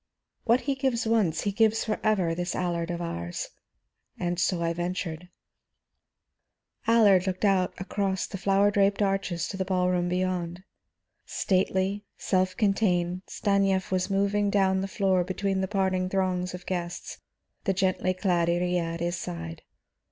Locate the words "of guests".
16.55-17.19